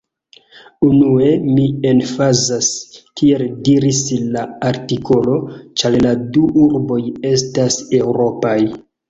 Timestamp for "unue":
0.85-1.25